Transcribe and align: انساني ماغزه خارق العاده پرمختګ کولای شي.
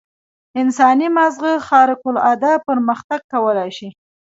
انساني 0.61 1.05
ماغزه 1.17 1.51
خارق 1.67 2.01
العاده 2.11 2.53
پرمختګ 2.67 3.19
کولای 3.33 3.69
شي. 3.77 3.89